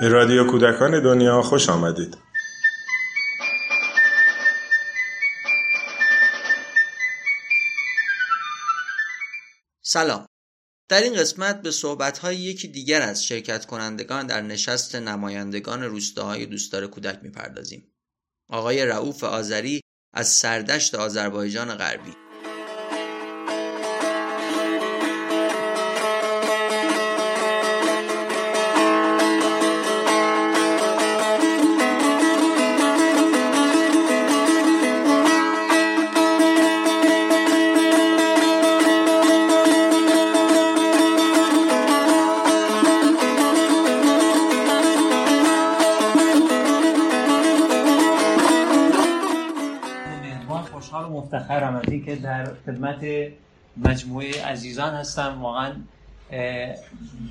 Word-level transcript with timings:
به 0.00 0.08
رادیو 0.08 0.46
کودکان 0.46 1.02
دنیا 1.02 1.42
خوش 1.42 1.68
آمدید. 1.68 2.18
سلام. 9.82 10.26
در 10.88 11.02
این 11.02 11.14
قسمت 11.14 11.62
به 11.62 11.70
صحبت‌های 11.70 12.36
یکی 12.36 12.68
دیگر 12.68 13.02
از 13.02 13.24
شرکت 13.26 13.66
کنندگان 13.66 14.26
در 14.26 14.40
نشست 14.40 14.94
نمایندگان 14.96 15.82
روستاهای 15.82 16.46
دوستدار 16.46 16.86
کودک 16.86 17.18
می‌پردازیم. 17.22 17.92
آقای 18.48 18.86
رعوف 18.86 19.24
آذری 19.24 19.80
از 20.14 20.28
سردشت 20.28 20.94
آذربایجان 20.94 21.74
غربی. 21.74 22.29
اینکه 52.10 52.26
در 52.26 52.44
خدمت 52.66 53.04
مجموعه 53.76 54.44
عزیزان 54.44 54.94
هستم. 54.94 55.38
واقعا 55.42 55.72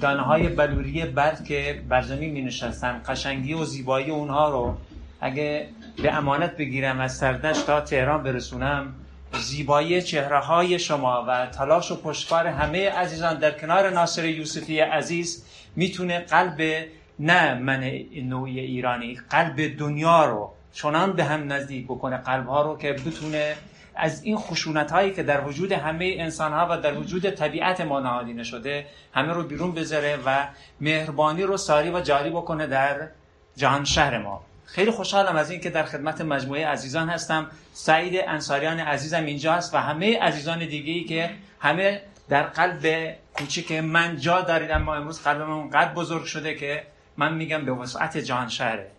دانه 0.02 0.22
های 0.22 0.48
بلوری 0.48 1.06
برد 1.06 1.46
که 1.46 1.82
بر 1.90 2.02
زمین 2.02 2.32
می 2.32 2.42
نشستن 2.42 3.02
قشنگی 3.08 3.54
و 3.54 3.66
زیبایی 3.66 4.10
اونها 4.10 4.50
رو 4.50 4.78
اگه 5.22 5.68
به 6.04 6.14
امانت 6.14 6.58
بگیرم 6.58 7.00
از 7.00 7.18
سردش 7.18 7.62
تا 7.62 7.82
تهران 7.82 8.24
برسونم 8.24 8.94
زیبایی 9.42 10.02
چهره 10.02 10.40
های 10.40 10.80
شما 10.80 11.26
و 11.28 11.46
تلاش 11.46 11.92
و 11.92 11.96
پشتکار 11.96 12.48
همه 12.48 12.90
عزیزان 12.90 13.40
در 13.40 13.52
کنار 13.52 13.90
ناصر 13.90 14.26
یوسفی 14.26 14.80
عزیز 14.80 15.46
می‌تونه 15.76 16.20
قلب 16.20 16.86
نه 17.20 17.54
من 17.54 17.84
نوعی 18.24 18.60
ایرانی 18.60 19.20
قلب 19.30 19.78
دنیا 19.78 20.26
رو 20.26 20.54
چنان 20.74 21.14
به 21.14 21.24
هم 21.24 21.54
نزدیک 21.54 21.86
بکنه 21.86 22.18
قلب 22.18 22.48
ها 22.48 22.62
رو 22.62 22.78
که 22.78 22.94
بتونه 22.94 23.56
از 24.00 24.24
این 24.24 24.38
خشونت 24.38 24.92
هایی 24.92 25.14
که 25.14 25.24
در 25.24 25.48
وجود 25.48 25.72
همه 25.72 26.16
انسان 26.18 26.54
ها 26.54 26.68
و 26.70 26.78
در 26.78 26.94
وجود 26.94 27.30
طبیعت 27.30 27.82
ما 27.82 28.00
نهادینه 28.00 28.44
شده 28.44 28.86
همه 29.14 29.34
رو 29.34 29.44
بیرون 29.44 29.72
بذاره 29.72 30.20
و 30.26 30.48
مهربانی 30.82 31.44
رو 31.44 31.58
ساری 31.58 31.90
و 31.90 32.02
جاری 32.02 32.30
بکنه 32.30 32.68
در 32.68 33.08
جهان 33.56 33.86
شهر 33.86 34.18
ما. 34.18 34.42
خیلی 34.66 34.92
خوشحالم 34.92 35.36
از 35.36 35.52
اینکه 35.52 35.70
در 35.70 35.84
خدمت 35.84 36.22
مجموعه 36.22 36.68
عزیزان 36.68 37.10
هستم. 37.10 37.48
سعید 37.74 38.24
انصاریان 38.28 38.80
عزیزم 38.80 39.26
اینجا 39.26 39.54
است 39.54 39.74
و 39.74 39.78
همه 39.78 40.20
عزیزان 40.20 40.60
دیگه 40.60 40.94
ای 40.94 41.04
که 41.04 41.30
همه 41.60 42.02
در 42.30 42.44
قلب 42.44 43.16
کوچیک 43.34 43.72
من 43.72 44.18
جا 44.18 44.42
دارید 44.42 44.72
اما 44.72 44.96
امروز 44.96 45.28
من 45.28 45.70
قد 45.70 45.94
بزرگ 45.94 46.24
شده 46.24 46.56
که 46.56 46.84
من 47.18 47.34
میگم 47.34 47.66
به 47.66 47.72
وسعت 47.72 48.18
جهان 48.18 48.48
شهره. 48.48 48.92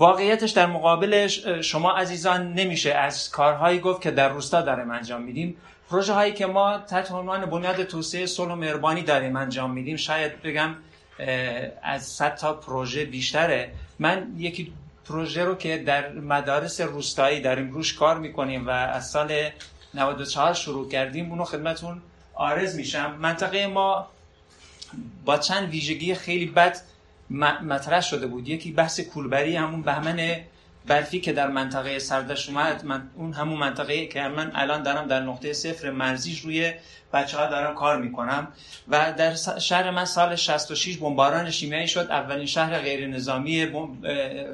واقعیتش 0.00 0.50
در 0.50 0.66
مقابل 0.66 1.26
شما 1.62 1.92
عزیزان 1.92 2.52
نمیشه 2.52 2.92
از 2.92 3.30
کارهایی 3.30 3.78
گفت 3.78 4.02
که 4.02 4.10
در 4.10 4.28
روستا 4.28 4.62
داریم 4.62 4.90
انجام 4.90 5.22
میدیم. 5.22 5.56
پروژه 5.90 6.12
هایی 6.12 6.32
که 6.32 6.46
ما 6.46 6.78
تحت 6.78 7.12
عنوان 7.12 7.46
بنیاد 7.46 7.84
توسعه 7.84 8.26
صلح 8.26 8.52
و 8.52 8.54
مهربانی 8.54 9.02
داریم 9.02 9.36
انجام 9.36 9.70
میدیم. 9.70 9.96
شاید 9.96 10.42
بگم 10.42 10.76
از 11.82 12.06
100 12.06 12.36
تا 12.36 12.52
پروژه 12.54 13.04
بیشتره. 13.04 13.72
من 13.98 14.26
یکی 14.36 14.72
پروژه 15.08 15.44
رو 15.44 15.54
که 15.54 15.78
در 15.78 16.12
مدارس 16.12 16.80
روستایی 16.80 17.40
داریم 17.40 17.70
روش 17.70 17.94
کار 17.94 18.18
می‌کنیم 18.18 18.66
و 18.66 18.70
از 18.70 19.10
سال 19.10 19.50
94 19.94 20.54
شروع 20.54 20.88
کردیم 20.88 21.30
اونو 21.30 21.44
خدمتون 21.44 22.02
آرز 22.34 22.76
میشم. 22.76 23.16
منطقه 23.18 23.66
ما 23.66 24.06
با 25.24 25.38
چند 25.38 25.68
ویژگی 25.68 26.14
خیلی 26.14 26.46
بد 26.46 26.80
مطرح 27.30 28.00
شده 28.00 28.26
بود. 28.26 28.48
یکی 28.48 28.72
بحث 28.72 29.00
کولبری 29.00 29.56
همون 29.56 29.82
بهمن 29.82 30.36
برفی 30.86 31.20
که 31.20 31.32
در 31.32 31.48
منطقه 31.48 31.98
سردش 31.98 32.48
اومد 32.48 32.84
من 32.84 33.10
اون 33.16 33.32
همون 33.32 33.58
منطقه 33.58 34.06
که 34.06 34.22
من 34.22 34.52
الان 34.54 34.82
دارم 34.82 35.06
در 35.06 35.20
نقطه 35.20 35.52
صفر 35.52 35.90
مرزیش 35.90 36.40
روی 36.40 36.72
بچه 37.12 37.38
ها 37.38 37.46
دارم 37.46 37.74
کار 37.74 37.98
می‌کنم 37.98 38.48
و 38.88 39.12
در 39.12 39.34
شهر 39.58 39.90
من 39.90 40.04
سال 40.04 40.36
66 40.36 40.96
بمباران 40.96 41.50
شیمیایی 41.50 41.88
شد. 41.88 42.06
اولین 42.10 42.46
شهر 42.46 42.78
غیر 42.78 43.06
نظامی 43.06 43.66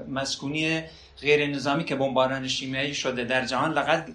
مسکونی 0.09 0.83
غیر 1.21 1.47
نظامی 1.47 1.85
که 1.85 1.97
بمباران 1.97 2.49
شیمیایی 2.49 2.95
شده 2.95 3.25
در 3.25 3.45
جهان 3.45 3.73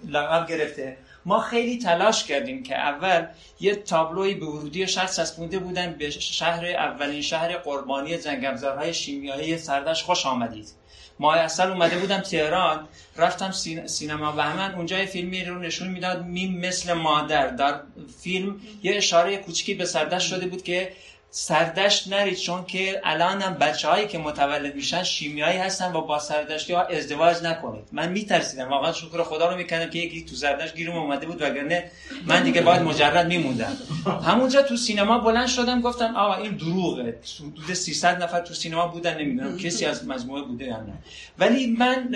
لقب 0.08 0.46
گرفته. 0.48 0.96
ما 1.24 1.40
خیلی 1.40 1.78
تلاش 1.78 2.24
کردیم 2.24 2.62
که 2.62 2.78
اول 2.78 3.26
یه 3.60 3.74
تابلوی 3.74 4.34
به 4.34 4.46
ورودی 4.46 4.86
شهر 4.86 5.06
چسبونده 5.06 5.58
بودن 5.58 5.92
به 5.92 6.10
شهر 6.10 6.66
اولین 6.66 7.22
شهر 7.22 7.56
قربانی 7.56 8.18
جنگمزارهای 8.18 8.94
شیمیایی 8.94 9.58
سردش 9.58 10.02
خوش 10.02 10.26
آمدید. 10.26 10.81
ما 11.22 11.32
اصل 11.34 11.70
اومده 11.70 11.98
بودم 11.98 12.20
تهران 12.20 12.88
رفتم 13.16 13.50
سینما 13.86 14.32
بهمن 14.32 14.74
اونجا 14.74 15.06
فیلمی 15.06 15.44
رو 15.44 15.58
نشون 15.58 15.88
می‌داد 15.88 16.24
میم 16.24 16.58
مثل 16.58 16.92
مادر. 16.92 17.46
در 17.46 17.80
فیلم 18.22 18.60
یه 18.82 18.96
اشاره 18.96 19.36
کوچیکی 19.36 19.74
به 19.74 19.84
سردش 19.84 20.30
شده 20.30 20.46
بود 20.46 20.62
که 20.62 20.92
سردشت 21.34 22.08
نرید 22.08 22.38
چون 22.38 22.64
که 22.64 23.00
الان 23.04 23.42
هم 23.42 23.54
بچه 23.54 23.88
هایی 23.88 24.06
که 24.06 24.18
متولد 24.18 24.74
میشن 24.74 25.02
شیمیایی 25.02 25.58
هستن 25.58 25.92
و 25.92 26.00
با 26.00 26.18
سردشتی 26.18 26.72
ها 26.72 26.82
ازدواج 26.82 27.42
نکنید. 27.42 27.84
من 27.92 28.08
میترسیدم. 28.08 28.68
واقعا 28.68 28.92
شکر 28.92 29.22
خدا 29.22 29.50
رو 29.50 29.56
می‌کنم 29.56 29.90
که 29.90 29.98
یکی 29.98 30.24
تو 30.24 30.36
سردشت 30.36 30.74
گیرم 30.74 30.96
اومده 30.96 31.26
بود 31.26 31.42
وگرنه 31.42 31.90
من 32.26 32.42
دیگه 32.42 32.62
باید 32.62 32.82
مجرد 32.82 33.26
میموندم. 33.26 33.76
همونجا 34.26 34.62
تو 34.62 34.76
سینما 34.76 35.18
بلند 35.18 35.46
شدم 35.46 35.80
گفتم 35.80 36.16
آقا 36.16 36.34
این 36.34 36.56
دروغه. 36.56 37.18
حدود 37.40 37.74
300 37.74 38.22
نفر 38.22 38.40
تو 38.40 38.54
سینما 38.54 38.86
بودن 38.86 39.18
نمی‌دونم 39.18 39.58
کسی 39.58 39.84
از 39.84 40.06
مجموعه 40.06 40.42
بوده 40.42 40.64
یا 40.64 40.76
نه. 40.76 40.92
ولی 41.38 41.66
من 41.66 42.14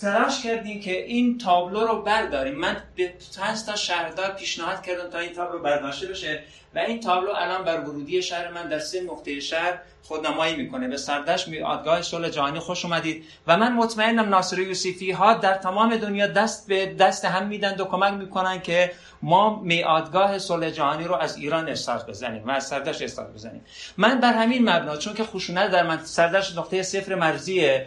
تلاش 0.00 0.42
کردیم 0.42 0.80
که 0.80 1.04
این 1.04 1.38
تابلو 1.38 1.80
رو 1.80 2.02
برداریم. 2.02 2.54
من 2.54 2.76
به 2.96 3.14
چند 3.36 3.64
تا 3.66 3.76
شهردار 3.76 4.30
پیشنهاد 4.30 4.82
کردم 4.82 5.10
تا 5.10 5.18
این 5.18 5.32
تابلو 5.32 5.58
برداشته 5.58 6.06
بشه 6.06 6.42
و 6.74 6.78
این 6.78 7.00
تابلو 7.00 7.30
الان 7.36 7.64
بر 7.64 7.80
ورودی 7.80 8.22
شهر 8.22 8.50
من 8.50 8.68
در 8.68 8.78
سه 8.78 9.00
نقطه 9.00 9.40
شهر 9.40 9.78
خودنمایی 10.02 10.56
می‌کنه. 10.56 10.88
به 10.88 10.96
سردش 10.96 11.48
میادگاه 11.48 12.02
صلح 12.02 12.28
جهانی 12.28 12.58
خوش 12.58 12.84
اومدید 12.84 13.24
و 13.46 13.56
من 13.56 13.72
مطمئنم 13.72 14.28
ناصر 14.28 14.58
یوسفی 14.58 15.10
ها 15.10 15.34
در 15.34 15.54
تمام 15.54 15.96
دنیا 15.96 16.26
دست 16.26 16.68
به 16.68 16.86
دست 16.86 17.24
هم 17.24 17.46
میدن 17.46 17.80
و 17.80 17.84
کمک 17.84 18.12
می‌کنن 18.12 18.60
که 18.60 18.92
ما 19.22 19.60
میادگاه 19.62 20.38
صلح 20.38 20.70
جهانی 20.70 21.04
رو 21.04 21.14
از 21.14 21.36
ایران 21.36 21.68
استارت 21.68 22.06
بزنیم 22.06 22.48
و 22.48 22.50
از 22.50 22.66
سردش 22.66 23.02
استارت 23.02 23.34
بزنیم. 23.34 23.64
من 23.96 24.20
بر 24.20 24.32
همین 24.32 24.70
مبنا 24.70 24.96
چون 24.96 25.14
که 25.14 25.24
خشونت 25.24 25.70
در 25.70 25.82
من 25.82 26.04
سردش 26.04 26.56
نقطه 26.56 26.82
صفر 26.82 27.14
مرزیه 27.14 27.86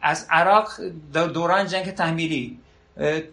از 0.00 0.26
عراق 0.30 0.72
دوران 1.12 1.66
جنگ 1.66 1.90
تحمیلی. 1.90 2.58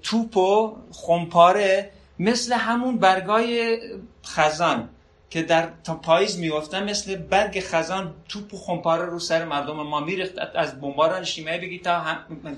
توپ 0.02 0.38
و 0.38 0.78
خمپاره 0.92 1.92
مثل 2.20 2.54
همون 2.54 2.98
برگای 2.98 3.80
خزان 4.26 4.90
که 5.30 5.44
در 5.44 5.70
پاییز 6.04 6.40
میافتن 6.40 6.90
مثل 6.90 7.16
برگ 7.16 7.60
خزان 7.60 8.14
توپ 8.30 8.54
و 8.54 8.58
خمپاره 8.58 9.06
رو 9.06 9.20
سر 9.20 9.46
مردم 9.46 9.76
ما 9.76 10.00
میریخت. 10.00 10.34
از 10.56 10.82
بمباران 10.82 11.24
شیمیایی 11.24 11.60
بگید 11.60 11.84
تا 11.84 12.04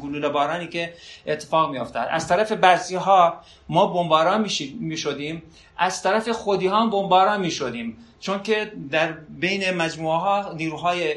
گلوله 0.02 0.30
بارانی 0.30 0.68
که 0.68 0.94
اتفاق 1.26 1.72
میافتاد 1.72 2.08
از 2.12 2.28
طرف 2.28 2.52
برزی 2.52 2.96
ها 2.96 3.42
ما 3.70 3.88
بمباران 3.88 4.48
می‌شدیم. 4.80 5.44
از 5.78 6.04
طرف 6.04 6.30
خودی 6.30 6.68
ها 6.68 6.88
بمباران 6.88 7.42
می‌شدیم. 7.42 7.98
چون 8.20 8.44
که 8.44 8.72
در 8.92 9.12
بین 9.30 9.72
مجموعه 9.72 10.18
ها 10.18 10.54
نیروهای 10.54 11.16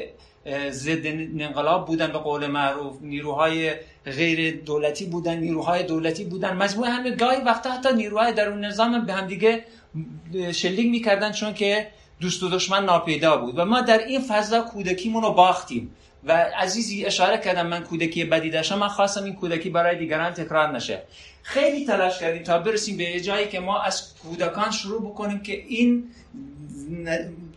ضد 0.71 1.05
انقلاب 1.39 1.87
بودن 1.87 2.11
به 2.11 2.17
قول 2.17 2.47
معروف. 2.47 3.01
نیروهای 3.01 3.71
غیر 4.05 4.61
دولتی 4.65 5.05
بودن 5.05 5.37
نیروهای 5.37 5.83
دولتی 5.83 6.23
بودن. 6.23 6.53
مجموعه 6.57 6.89
همه 6.89 7.11
گاهی 7.11 7.41
وقتا 7.41 7.71
حتی 7.71 7.93
نیروهای 7.93 8.33
درون 8.33 8.65
نظام 8.65 9.05
به 9.05 9.13
هم 9.13 9.27
دیگه 9.27 9.63
شلیک 10.51 10.89
می‌کردن 10.89 11.31
چون 11.31 11.53
که 11.53 11.87
دوست 12.21 12.43
و 12.43 12.49
دشمن 12.49 12.85
ناپیدا 12.85 13.37
بود. 13.37 13.59
و 13.59 13.65
ما 13.65 13.81
در 13.81 13.97
این 13.97 14.21
فضا 14.21 14.61
کودکیمون 14.61 15.23
رو 15.23 15.31
باختیم. 15.31 15.95
و 16.23 16.31
عزیزی 16.57 17.05
اشاره 17.05 17.37
کردم 17.37 17.67
من 17.67 17.83
کودکی 17.83 18.23
بدی 18.23 18.49
داشتم 18.49 18.77
من 18.77 18.87
خواستم 18.87 19.23
این 19.23 19.35
کودکی 19.35 19.69
برای 19.69 19.97
دیگران 19.97 20.33
تکرار 20.33 20.75
نشه. 20.75 21.01
خیلی 21.43 21.85
تلاش 21.85 22.19
کردیم 22.19 22.43
تا 22.43 22.59
برسیم 22.59 22.97
به 22.97 23.19
جایی 23.19 23.47
که 23.47 23.59
ما 23.59 23.81
از 23.81 24.13
کودکان 24.23 24.71
شروع 24.71 25.01
بکنیم 25.01 25.39
که 25.39 25.63
این 25.67 26.03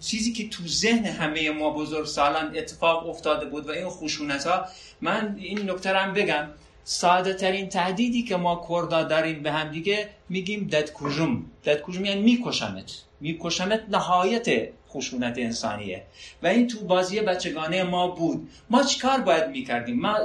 چیزی 0.00 0.32
که 0.32 0.48
تو 0.48 0.66
ذهن 0.66 1.04
همه 1.04 1.50
ما 1.50 1.70
بزرگ 1.70 2.06
سالان 2.06 2.56
اتفاق 2.56 3.08
افتاده 3.08 3.46
بود 3.46 3.68
و 3.68 3.72
این 3.72 3.88
خشونت 3.88 4.46
ها 4.46 4.66
من 5.00 5.36
این 5.38 5.70
نکته 5.70 5.90
هم 5.98 6.14
بگم. 6.14 6.48
ساده 6.84 7.34
ترین 7.34 7.68
تهدیدی 7.68 8.22
که 8.22 8.36
ما 8.36 8.66
کردا 8.68 9.02
داریم 9.02 9.42
به 9.42 9.52
هم 9.52 9.70
دیگه 9.70 10.08
میگیم 10.28 10.68
دد 10.72 10.92
کجم 10.92 11.42
دد 11.64 11.80
کجم 11.80 12.04
یعنی 12.04 12.22
میکشمت. 12.22 12.92
میکشمت 13.20 13.82
نهایت 13.88 14.68
خشونت 14.90 15.38
انسانیه. 15.38 16.02
و 16.42 16.46
این 16.46 16.66
تو 16.66 16.84
بازی 16.84 17.20
بچگانه 17.20 17.82
ما 17.84 18.08
بود. 18.08 18.48
ما 18.70 18.82
چیکار 18.82 19.20
باید 19.20 19.50
می‌کردیم؟ 19.50 20.00
ما 20.00 20.18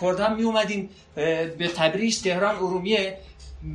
کردها 0.00 0.34
می 0.34 0.42
اومدیم 0.42 0.90
به 1.14 1.70
تبریز 1.76 2.22
تهران 2.22 2.56
ارومیه 2.56 3.18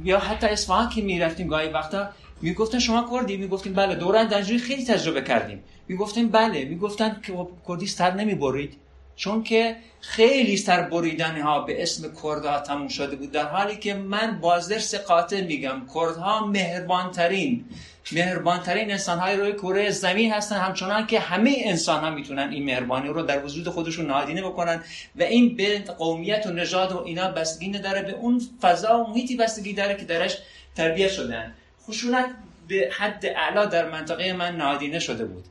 یا 0.03 0.19
حتی 0.19 0.47
اصفهان 0.47 0.89
که 0.89 1.01
می‌رفتیم 1.01 1.47
گاهی 1.47 1.69
وقتا. 1.69 2.09
می‌گفتن 2.41 2.79
شما 2.79 3.09
کردی؟ 3.11 3.37
می‌گفتیم 3.37 3.73
بله. 3.73 3.95
دوران 3.95 4.27
دنجوی 4.27 4.57
خیلی 4.57 4.85
تجربه 4.85 5.21
کردیم. 5.21 5.63
می‌گفتیم 5.87 6.29
بله. 6.29 6.65
می‌گفتن 6.65 7.21
که 7.23 7.33
خب 7.33 7.49
کردی 7.67 7.87
سر 7.87 8.13
نمی‌برید. 8.13 8.73
چون 9.15 9.43
که 9.43 9.75
خیلی 10.01 10.57
سر 10.57 10.81
بریدن 10.81 11.41
ها 11.41 11.59
به 11.59 11.81
اسم 11.81 12.13
کردها 12.23 12.59
تموم 12.59 12.87
شده 12.87 13.15
بود. 13.15 13.31
در 13.31 13.45
حالی 13.45 13.75
که 13.75 13.93
من 13.93 14.39
بازدرس 14.41 14.95
قاطع 14.95 15.41
میگم. 15.41 15.81
کردها 15.95 16.45
مهربانترین 16.45 17.65
مهربانترین 18.11 18.91
انسان 18.91 19.19
های 19.19 19.35
روی 19.35 19.53
کره 19.53 19.89
زمین 19.89 20.31
هستن. 20.31 20.55
همچنان 20.55 21.07
که 21.07 21.19
همه 21.19 21.55
انسان 21.63 22.03
ها 22.03 22.09
می‌تونن 22.09 22.49
این 22.51 22.65
مهربانی 22.65 23.07
رو 23.07 23.21
در 23.21 23.45
وجود 23.45 23.69
خودشون 23.69 24.05
نهادینه 24.05 24.41
بکنن 24.41 24.83
و 25.15 25.23
این 25.23 25.55
به 25.55 25.79
قومیت 25.79 26.47
و 26.47 26.51
نژاد 26.51 26.91
و 26.91 27.03
اینا 27.05 27.31
بستگی 27.31 27.67
نداره. 27.67 28.01
به 28.01 28.11
اون 28.11 28.41
فضا 28.61 29.03
و 29.03 29.09
محیطی 29.09 29.35
بستگی 29.35 29.73
داره 29.73 29.95
که 29.95 30.05
درش 30.05 30.37
تربیت 30.75 31.11
شدن. 31.11 31.53
خشونت 31.87 32.25
به 32.67 32.89
حد 32.97 33.25
اعلا 33.25 33.65
در 33.65 33.89
منطقه 33.89 34.33
من 34.33 34.55
نهادینه 34.55 34.99
شده 34.99 35.25
بود. 35.25 35.45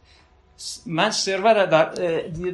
من 0.87 1.11
سرور 1.11 1.67
در 1.67 1.85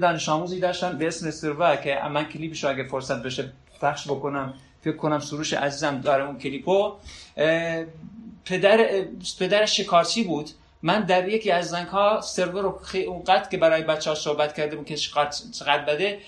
دانش 0.01 0.29
آموزی 0.29 0.61
داشتم 0.61 0.99
به 0.99 1.07
اسم 1.07 1.31
سرور 1.31 1.77
که 1.77 1.99
من 2.11 2.25
کلیپش 2.25 2.65
اگه 2.65 2.85
فرصت 2.85 3.23
بشه 3.23 3.53
پخش 3.81 4.05
بکنم 4.05 4.55
فکر 4.85 4.97
کنم 4.97 5.19
سروش 5.19 5.53
عزیزم 5.53 6.01
داره 6.01 6.25
اون 6.25 6.39
کلیپو. 6.39 6.93
پدر 8.45 9.05
پدر 9.39 9.67
شکارچی 9.67 10.25
بود. 10.25 10.51
من 10.83 11.01
در 11.01 11.29
یکی 11.29 11.51
از 11.51 11.69
زنگ 11.69 11.87
ها 11.87 12.21
سرور 12.21 12.63
رو 12.63 12.81
اونقدر 13.07 13.49
که 13.49 13.57
برای 13.57 13.83
بچه 13.83 14.11
ها 14.11 14.17
صحبت 14.17 14.55
کرده 14.55 14.77
بود 14.77 14.87
که 14.87 14.97
چقدر 14.97 15.85
بده 15.85 16.19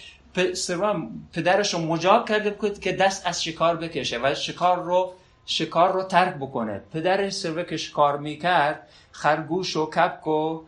سرور 0.55 1.03
پدرش 1.33 1.75
رو 1.75 1.81
مجاب 1.81 2.29
کرده 2.29 2.51
بود 2.51 2.81
که 2.81 2.93
دست 2.93 3.27
از 3.27 3.45
شکار 3.45 3.77
بکشه 3.77 4.21
و 4.23 4.35
شکار 4.35 4.83
رو 4.83 5.15
شکار 5.47 5.93
رو 5.93 6.03
ترک 6.03 6.35
بکنه. 6.35 6.81
پدر 6.93 7.31
سرور 7.31 7.63
که 7.63 7.77
شکار 7.77 8.19
می‌کرد 8.19 8.89
خرگوش 9.13 9.77
و 9.77 9.87
کپک 9.87 10.27
و 10.27 10.61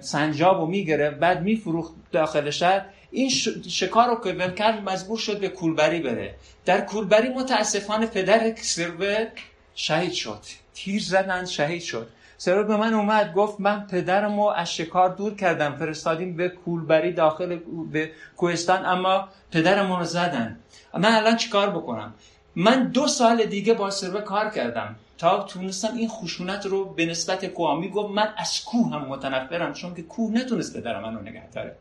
سنجاب 0.00 0.60
رو 0.60 0.66
می‌گرفت 0.66 1.16
بعد 1.16 1.42
میفروخت 1.42 1.92
داخل 2.12 2.50
شهر. 2.50 2.86
این 3.10 3.30
شکار 3.68 4.08
رو 4.08 4.20
که 4.24 4.52
کرد 4.54 4.82
مجبور 4.82 5.18
شد 5.18 5.40
به 5.40 5.48
کولبری 5.48 6.00
بره. 6.00 6.34
در 6.64 6.80
کولبری 6.80 7.28
متاسفانه 7.28 8.06
پدر 8.06 8.54
سرور 8.56 9.26
شهید 9.74 10.12
شد. 10.12 10.40
تیر 10.74 11.02
زدن 11.02 11.44
شهید 11.44 11.82
شد. 11.82 12.08
سرور 12.38 12.62
به 12.62 12.76
من 12.76 12.94
اومد 12.94 13.34
گفت 13.34 13.60
من 13.60 13.86
پدرم 13.86 14.40
رو 14.40 14.46
از 14.46 14.74
شکار 14.74 15.08
دور 15.08 15.34
کردم 15.34 15.76
فرستادیم 15.76 16.36
به 16.36 16.48
کولبری 16.48 17.12
داخل 17.12 17.58
به 17.92 18.10
کوهستان 18.36 18.86
اما 18.86 19.28
پدرم 19.52 19.92
رو 19.92 20.04
زدن. 20.04 20.58
من 20.94 21.14
الان 21.14 21.36
چیکار 21.36 21.70
بکنم؟ 21.70 22.14
من 22.56 22.88
دو 22.88 23.06
سال 23.06 23.44
دیگه 23.44 23.74
با 23.74 23.90
سرور 23.90 24.20
کار 24.20 24.50
کردم. 24.50 24.96
تا 25.18 25.42
تونستم 25.42 25.94
این 25.96 26.08
خشونت 26.08 26.66
رو 26.66 26.84
به 26.84 27.06
نسبت 27.06 27.46
کوه 27.46 27.88
گفت 27.88 28.10
من 28.10 28.28
از 28.36 28.64
کوه 28.64 28.92
هم 28.92 29.02
متنفرم 29.02 29.72
چون 29.72 29.94
که 29.94 30.02
کوه 30.02 30.32
نتونست 30.32 30.76
پدر 30.76 31.00
منو 31.00 31.20
نگه 31.20 31.48
داره. 31.54 31.76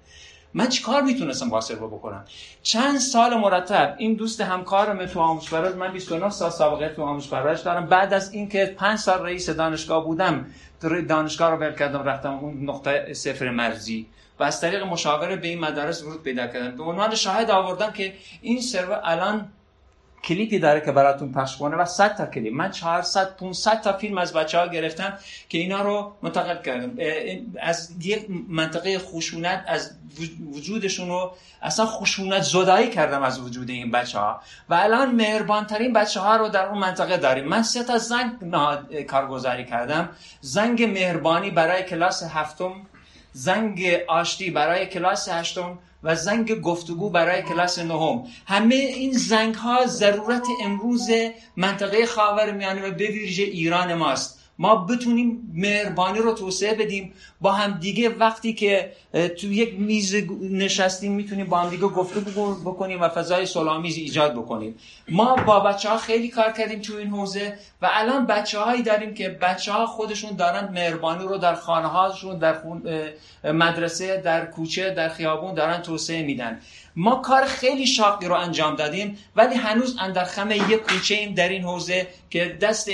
من 0.54 0.70
چیکار 0.70 1.02
می‌تونستم 1.02 1.50
با 1.50 1.62
سروا 1.62 1.88
بکنم؟ 1.88 2.26
چند 2.64 2.98
سال 2.98 3.38
مرتب 3.38 3.96
این 3.98 4.14
دوست 4.14 4.42
همکارم 4.42 5.06
تو 5.06 5.20
آموزش 5.20 5.54
من 5.54 5.92
29 5.92 6.30
سال 6.30 6.50
سابقه 6.50 6.90
تو 6.90 7.04
آموزش 7.04 7.60
دارم. 7.60 7.86
بعد 7.86 8.14
از 8.14 8.34
اینکه 8.34 8.66
5 8.66 9.00
سال 9.00 9.24
رئیس 9.24 9.50
دانشگاه 9.50 10.06
بودم 10.06 10.46
دانشگاه 11.10 11.52
رو 11.52 11.58
ول 11.58 11.76
کردم 11.76 12.04
رفتم 12.04 12.34
اون 12.34 12.70
نقطه 12.70 13.14
صفر 13.14 13.50
مرزی. 13.50 14.08
و 14.40 14.44
از 14.44 14.62
طریق 14.62 14.84
مشاوره 14.84 15.36
به 15.36 15.48
این 15.48 15.60
مدارس 15.60 16.04
ورود 16.04 16.24
پیدا 16.24 16.48
کردم. 16.48 16.78
به 16.78 16.84
عنوان 16.84 17.16
شاهد 17.16 17.52
آوردم 17.52 17.92
که 17.92 18.14
این 18.42 18.62
سرور 18.62 19.02
الان 19.04 19.52
کلیپی 20.24 20.60
داره 20.60 20.82
که 20.82 20.92
براتون 20.92 21.32
پخش 21.32 21.58
کنه 21.58 21.76
و 21.76 21.86
100 21.86 22.18
تا 22.18 22.26
کلیپ. 22.26 22.54
من 22.54 22.72
400 22.72 23.38
500 23.38 23.82
تا 23.82 23.94
فیلم 23.94 24.18
از 24.18 24.34
بچه 24.34 24.60
ها 24.60 24.68
گرفتم 24.68 25.18
که 25.50 25.58
اینا 25.58 25.82
رو 25.82 26.16
منتقل 26.22 26.62
کردم. 26.62 26.98
از 27.60 27.92
یک 28.02 28.26
منطقه 28.48 29.00
خشونت 29.00 29.64
از 29.68 29.92
وجودشون 30.54 31.08
رو 31.08 31.32
اصلا 31.62 31.86
خشونت 31.86 32.42
زدایی 32.42 32.90
کردم 32.90 33.24
از 33.24 33.40
وجود 33.40 33.70
این 33.70 33.92
بچه 33.92 34.20
ها 34.20 34.42
و 34.70 34.74
الان 34.74 35.16
مهربان 35.16 35.66
ترین 35.66 35.94
بچه 35.94 36.20
ها 36.20 36.36
رو 36.36 36.50
در 36.50 36.66
اون 36.66 36.78
منطقه 36.78 37.18
داریم. 37.18 37.46
من 37.46 37.64
سه 37.64 37.84
تا 37.84 37.98
زنگ 37.98 38.32
کارگزاری 39.08 39.66
کردم. 39.66 40.10
زنگ 40.42 40.84
مهربانی 40.84 41.52
برای 41.52 41.84
کلاس 41.84 42.24
هفتم. 42.24 42.72
زنگ 43.32 44.00
آشتی 44.08 44.52
برای 44.52 44.86
کلاس 44.86 45.30
هشتم. 45.30 45.80
و 46.04 46.16
زنگ 46.16 46.62
گفتگو 46.62 47.10
برای 47.10 47.42
کلاس 47.42 47.80
نهم. 47.80 48.24
همه 48.48 48.76
این 48.76 49.12
زنگ 49.14 49.56
ها 49.56 49.86
ضرورت 49.86 50.48
امروز 50.64 51.10
منطقه 51.58 52.06
خاور 52.06 52.52
میانه 52.52 52.88
و 52.88 52.92
به 52.92 53.08
ویژه 53.08 53.44
ایران 53.44 53.94
ماست. 53.94 54.39
ما 54.60 54.76
بتونیم 54.76 55.52
مهربانی 55.54 56.20
رو 56.20 56.34
توسعه 56.34 56.74
بدیم. 56.74 57.14
با 57.42 57.52
هم 57.52 57.72
دیگه 57.80 58.10
وقتی 58.10 58.54
که 58.54 58.92
تو 59.14 59.48
یک 59.52 59.80
میز 59.80 60.16
نشستیم 60.42 61.12
می‌تونیم 61.12 61.46
با 61.46 61.58
هم 61.58 61.70
دیگه 61.70 61.88
گفته 61.88 62.20
بکنیم 62.66 63.02
و 63.02 63.10
فضای 63.10 63.46
سلامیز 63.46 63.98
ایجاد 63.98 64.34
بکنیم. 64.34 64.76
ما 65.10 65.36
با 65.36 65.60
بچه 65.60 65.90
ها 65.90 65.98
خیلی 65.98 66.28
کار 66.28 66.52
کردیم 66.52 66.80
تو 66.80 66.96
این 66.96 67.10
حوزه 67.10 67.54
و 67.82 67.90
الان 67.92 68.26
بچه 68.26 68.60
هایی 68.60 68.84
داریم 68.84 69.14
که 69.14 69.30
بچه 69.30 69.72
ها 69.72 69.86
خودشون 69.86 70.36
دارن 70.36 70.70
مهربانی 70.74 71.24
رو 71.24 71.38
در 71.38 71.56
خانه 71.56 71.88
هاشون 71.88 72.40
در 72.40 72.58
مدرسه 73.44 74.18
در 74.18 74.46
کوچه 74.46 74.90
در 74.90 75.10
خیابون 75.10 75.54
دارن 75.54 75.82
توسعه 75.82 76.24
میدن. 76.24 76.60
ما 76.96 77.16
کار 77.16 77.46
خیلی 77.46 77.88
شاقی 77.88 78.28
رو 78.28 78.36
انجام 78.36 78.76
دادیم 78.76 79.18
ولی 79.36 79.56
هنوز 79.56 79.98
اندرخم 80.00 80.52
یک 80.52 80.82
کوچه 80.82 81.16
ایم 81.16 81.34
در 81.34 81.50
این 81.50 81.64
حوزه. 81.64 82.08
که 82.30 82.58
دست 82.62 82.90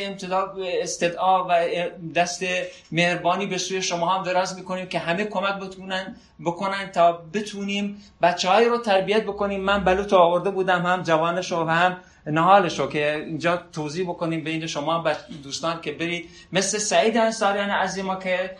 استدعا 0.81 1.47
و 1.47 1.67
دست 2.15 2.43
مهربانی 2.91 3.45
به 3.45 3.57
سوی 3.57 3.81
شما 3.81 4.15
هم 4.15 4.23
دراز 4.23 4.55
می‌کنیم 4.55 4.85
که 4.87 4.99
همه 4.99 5.25
کمک 5.25 5.59
بتونن 5.59 6.15
بکنن 6.45 6.91
تا 6.91 7.11
بتونیم 7.33 8.01
بچه 8.21 8.49
های 8.49 8.65
رو 8.65 8.77
تربیت 8.77 9.23
بکنیم. 9.23 9.61
من 9.61 9.83
بلوط 9.83 10.13
آورده 10.13 10.49
بودم 10.49 10.85
هم 10.85 11.03
جوانش 11.03 11.51
و 11.51 11.65
هم 11.65 11.97
نهالش 12.27 12.79
رو 12.79 12.87
که 12.87 13.15
اینجا 13.15 13.63
توضیح 13.73 14.09
بکنیم 14.09 14.43
بین 14.43 14.67
شما 14.67 15.03
دوستان 15.43 15.81
که 15.81 15.91
برید. 15.91 16.29
مثل 16.53 16.77
سعید 16.77 17.17
انصاریان 17.17 17.69
از 17.69 17.99
ما 17.99 18.15
که 18.15 18.57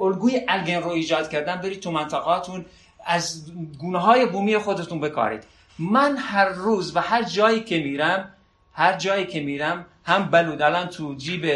الگوی 0.00 0.40
الگن 0.48 0.82
رو 0.82 0.88
ایجاد 0.88 1.30
کردن 1.30 1.56
برید 1.56 1.80
تو 1.80 1.90
منطقاتون. 1.90 2.64
از 3.06 3.52
گونه 3.78 3.98
های 3.98 4.26
بومی 4.26 4.58
خودتون 4.58 5.00
بکارید. 5.00 5.44
من 5.78 6.16
هر 6.16 6.48
روز 6.48 6.96
و 6.96 7.00
هر 7.00 7.22
جایی 7.22 7.60
که 7.60 7.78
میرم 7.78 8.28
هر 8.72 8.96
جایی 8.96 9.26
که 9.26 9.40
میرم 9.40 9.86
هم 10.04 10.30
بلود. 10.30 10.62
الان 10.62 10.86
تو 10.86 11.14
جیب 11.14 11.46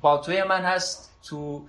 بالتوی 0.00 0.42
من 0.42 0.62
هست 0.62 1.10
تو 1.28 1.66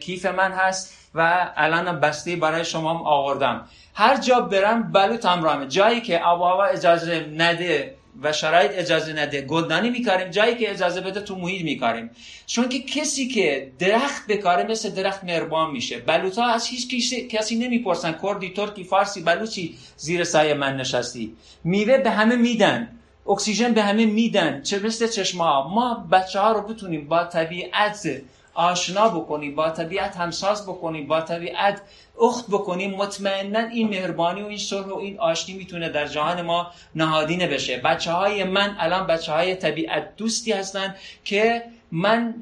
کیف 0.00 0.26
من 0.26 0.52
هست 0.52 0.96
و 1.14 1.50
الان 1.56 2.00
بسته 2.00 2.36
برای 2.36 2.64
شما 2.64 2.94
هم 2.94 3.02
آوردم. 3.02 3.66
هر 3.94 4.16
جا 4.16 4.40
برم 4.40 4.92
بلوط 4.92 5.26
همراهمه 5.26 5.66
جایی 5.66 6.00
که 6.00 6.18
آب 6.18 6.42
اجازه 6.72 7.26
نده 7.36 7.94
و 8.22 8.32
شرایط 8.32 8.70
اجازه 8.74 9.12
نده 9.12 9.40
گلدانی 9.42 9.90
میکاریم. 9.90 10.30
جایی 10.30 10.54
که 10.54 10.70
اجازه 10.70 11.00
بده 11.00 11.20
تو 11.20 11.36
محیط 11.36 11.64
میکاریم. 11.64 12.10
چون 12.46 12.68
که 12.68 12.78
کسی 12.78 13.28
که 13.28 13.72
درخت 13.78 14.26
بکاره 14.26 14.64
مثل 14.64 14.90
درخت 14.90 15.24
مهربان 15.24 15.70
میشه. 15.70 15.98
بلوطا 15.98 16.44
از 16.44 16.66
هیچ 16.66 16.94
کسی, 16.94 17.28
کسی 17.28 17.56
نمی‌پرسن. 17.56 18.18
کردی 18.22 18.50
ترکی 18.50 18.84
فارسی 18.84 19.22
بلوچی 19.22 19.78
زیر 19.96 20.24
سایه 20.24 20.54
من 20.54 20.76
نشستی. 20.76 21.36
میوه 21.64 21.98
به 21.98 22.10
همه 22.10 22.36
میدن. 22.36 22.88
اکسیژن 23.30 23.74
به 23.74 23.82
همه 23.82 24.06
میدن. 24.06 24.62
چه 24.62 24.78
مثل 24.78 25.08
چشمه 25.08 25.44
ها 25.44 25.68
ما 25.68 26.06
بچه 26.12 26.40
ها 26.40 26.52
رو 26.52 26.62
بتونیم 26.62 27.08
با 27.08 27.24
طبیعت 27.24 28.22
آشنا 28.54 29.08
بکنیم 29.08 29.54
با 29.54 29.70
طبیعت 29.70 30.16
همساز 30.16 30.66
بکنیم 30.66 31.06
با 31.06 31.20
طبیعت 31.20 31.82
اخت 32.20 32.46
بکنیم. 32.50 32.90
مطمئنا 32.90 33.58
این 33.58 33.88
مهربانی 33.88 34.42
و 34.42 34.46
این 34.46 34.58
صلح 34.58 34.86
و 34.86 34.94
این 34.94 35.18
آشتی 35.18 35.54
می‌تونه 35.54 35.88
در 35.88 36.06
جهان 36.06 36.42
ما 36.42 36.70
نهادینه 36.94 37.46
بشه. 37.46 37.76
بچه 37.76 38.12
های 38.12 38.44
من 38.44 38.76
الان 38.78 39.06
بچه 39.06 39.32
های 39.32 39.54
طبیعت 39.54 40.16
دوستی 40.16 40.52
هستن 40.52 40.94
که 41.24 41.64
من 41.92 42.34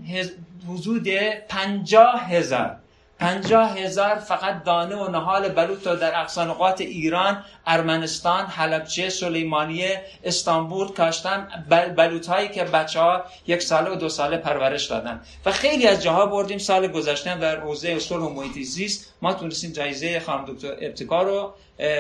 حدود 0.68 1.08
پنجاه 1.48 2.20
هزار 2.20 2.76
پنجاه 3.18 3.78
هزار 3.78 4.14
فقط 4.14 4.64
دانه 4.64 4.96
و 4.96 5.10
نهال 5.10 5.48
بلوط 5.48 5.86
رو 5.86 5.96
در 5.96 6.20
اقصانقات 6.20 6.80
ایران 6.80 7.44
ارمنستان 7.66 8.46
حلبچه 8.46 9.08
سلیمانیه 9.08 10.02
استانبول 10.24 10.88
کاشتن. 10.88 11.48
بلوط 11.96 12.26
هایی 12.26 12.48
که 12.48 12.64
بچه 12.64 13.00
ها 13.00 13.24
یک 13.46 13.62
ساله 13.62 13.90
و 13.90 13.94
دو 13.94 14.08
ساله 14.08 14.36
پرورش 14.36 14.84
دادن. 14.84 15.20
و 15.46 15.52
خیلی 15.52 15.86
از 15.86 16.02
جاها 16.02 16.26
بردیم 16.26 16.58
سال 16.58 16.86
گذشته 16.86 17.38
در 17.38 17.60
حوزه 17.60 17.98
صلح 17.98 18.22
و 18.22 18.28
محیط 18.28 18.66
زیست. 18.66 19.14
ما 19.22 19.32
تونستیم 19.32 19.72
جایزه 19.72 20.20
خانم 20.20 20.44
دکتر 20.44 20.72
ابتکار 20.80 21.24
رو 21.24 21.54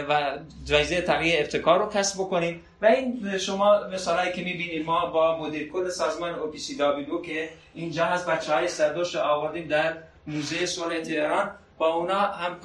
و 0.08 0.38
جایزه 0.64 1.00
تغییر 1.00 1.40
ابتکار 1.40 1.78
رو 1.78 1.90
کسب 1.90 2.18
بکنیم. 2.18 2.60
و 2.82 2.86
این 2.86 3.38
شما 3.38 3.80
مثالایی 3.92 4.32
که 4.32 4.42
می‌بینید 4.42 4.86
ما 4.86 5.06
با 5.06 5.38
مدیر 5.38 5.72
کل 5.72 5.88
سازمان 5.88 6.34
اوپیسی 6.34 6.76
دابیدو 6.76 7.22
که 7.22 7.48
اینجا 7.74 8.04
هست 8.04 8.26
بچه 8.26 8.54
های 8.54 8.68
سردوش 8.68 9.16
آوردیم 9.16 9.68
در 9.68 9.94
موزه 10.28 10.66
صلح 10.66 11.00
تهران. 11.00 11.50
با 11.78 11.94
اونا 11.94 12.20
هم 12.20 12.56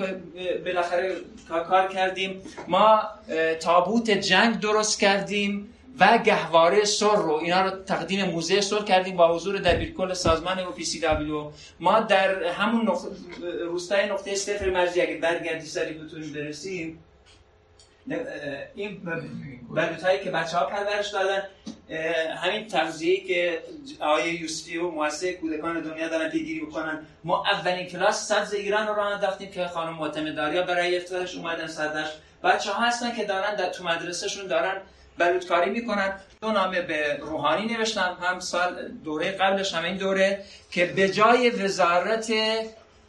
بالاخره 0.65 1.15
کار 1.69 1.87
کردیم. 1.87 2.41
ما 2.67 3.01
تابوت 3.59 4.09
جنگ 4.09 4.59
درست 4.59 4.99
کردیم 4.99 5.69
و 5.99 6.17
گهواره 6.17 6.85
سر 6.85 7.15
رو 7.15 7.33
اینا 7.33 7.61
رو 7.61 7.69
تقدیم 7.83 8.25
موزه 8.25 8.61
سر 8.61 8.81
کردیم 8.81 9.15
با 9.17 9.35
حضور 9.35 9.57
دبیرکل 9.57 10.13
سازمان 10.13 10.59
او 10.59 10.71
پی 10.71 10.83
سی 10.83 10.99
دبلیو. 10.99 11.51
ما 11.79 11.99
در 11.99 12.43
همون 12.43 12.81
نقطه 12.89 13.07
روستای 13.61 14.09
نقطه 14.09 14.35
صفر 14.35 14.69
مرزی 14.69 15.01
اگه 15.01 15.17
برگردی 15.17 15.65
سری 15.65 15.93
بتونیم 15.93 16.33
برسیم 16.33 17.03
این 18.75 19.01
بلوت 19.69 20.03
هایی 20.03 20.19
که 20.23 20.31
بچه 20.31 20.57
ها 20.57 20.65
پرورش 20.65 21.07
دادن 21.07 21.43
همین 22.43 22.67
تغذیه‌ای 22.67 23.21
که 23.21 23.63
آقای 23.99 24.33
یوسفی 24.33 24.77
و 24.77 24.91
مؤسسه 24.91 25.33
کودکان 25.33 25.81
دنیا 25.81 26.07
دارن 26.07 26.29
پیگیری 26.29 26.65
بکنن 26.65 27.05
ما 27.23 27.43
اولین 27.45 27.87
کلاس 27.87 28.27
سبز 28.27 28.53
ایران 28.53 28.87
رو 28.87 28.93
راه 28.93 29.13
انداختیم 29.13 29.51
که 29.51 29.67
خانم 29.67 29.93
معتمداریا 29.93 30.63
برای 30.63 30.97
افتتاحش 30.97 31.35
اومدن 31.35 31.67
صدرش 31.67 32.09
بچه 32.43 32.71
ها 32.71 32.85
هستن 32.85 33.15
که 33.15 33.25
دارن 33.25 33.55
در 33.55 33.69
تو 33.69 33.83
مدرسهشون 33.83 34.47
دارن 34.47 34.81
بلوتکاری 35.17 35.71
می‌کنن. 35.71 36.19
دو 36.41 36.51
نامه 36.51 36.81
به 36.81 37.17
روحانی 37.21 37.73
نوشتم. 37.73 38.17
هم 38.21 38.39
سال 38.39 38.87
دوره 38.87 39.31
قبلش 39.31 39.73
هم 39.73 39.83
این 39.83 39.97
دوره 39.97 40.43
که 40.71 40.85
به 40.85 41.09
جای 41.09 41.49
وزارت 41.49 42.33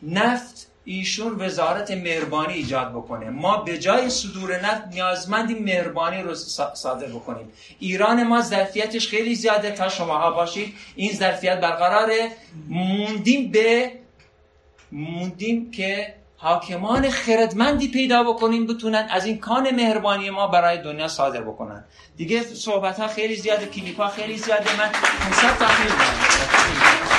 نفت 0.02 0.66
ایشون 0.84 1.36
وزارت 1.38 1.90
مهربانی 1.90 2.54
ایجاد 2.54 2.90
بکنه. 2.90 3.30
ما 3.30 3.56
به 3.56 3.78
جای 3.78 4.10
صدور 4.10 4.60
نفت 4.60 4.86
نیازمندیم 4.92 5.64
مهربانی 5.64 6.22
رو 6.22 6.34
صادر 6.74 7.06
بکنیم. 7.06 7.52
ایران 7.78 8.22
ما 8.22 8.42
ظرفیتش 8.42 9.08
خیلی 9.08 9.34
زیاده. 9.34 9.70
تا 9.70 9.88
شماها 9.88 10.30
باشید 10.30 10.74
این 10.96 11.12
ظرفیت 11.12 11.60
برقراره. 11.60 12.30
موندیم 12.68 13.50
به 13.50 13.92
موندیم 14.92 15.70
که 15.70 16.14
حاکمان 16.36 17.10
خردمندی 17.10 17.88
پیدا 17.88 18.22
بکنیم 18.22 18.66
بتونن 18.66 19.08
از 19.10 19.26
این 19.26 19.38
کان 19.38 19.70
مهربانی 19.70 20.30
ما 20.30 20.46
برای 20.46 20.82
دنیا 20.82 21.08
صادر 21.08 21.40
بکنن. 21.40 21.84
دیگه 22.16 22.42
صحبت 22.42 23.00
ها 23.00 23.08
خیلی 23.08 23.36
زیاده 23.36 23.66
کلیپ 23.66 24.00
ها 24.00 24.08
خیلی 24.08 24.38
زیاده. 24.38 24.78
من 24.78 24.88
500 24.88 25.58
تا 25.58 27.13